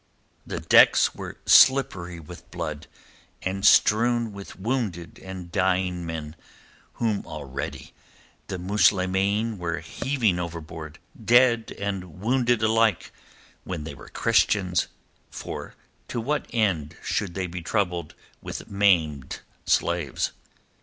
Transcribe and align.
The 0.47 0.59
decks 0.59 1.13
were 1.13 1.37
slippery 1.45 2.19
with 2.19 2.49
blood, 2.49 2.87
and 3.43 3.63
strewn 3.63 4.33
with 4.33 4.55
wounded 4.59 5.19
and 5.19 5.51
dying 5.51 6.07
men, 6.07 6.35
whom 6.93 7.23
already 7.23 7.93
the 8.47 8.57
Muslimeen 8.57 9.59
were 9.59 9.77
heaving 9.77 10.39
overboard—dead 10.39 11.75
and 11.77 12.19
wounded 12.19 12.63
alike 12.63 13.11
when 13.63 13.83
they 13.83 13.93
were 13.93 14.09
Christians, 14.09 14.87
for 15.29 15.75
to 16.07 16.19
what 16.19 16.47
end 16.51 16.97
should 17.03 17.35
they 17.35 17.45
be 17.45 17.61
troubled 17.61 18.15
with 18.41 18.67
maimed 18.71 19.41
slaves? 19.67 20.31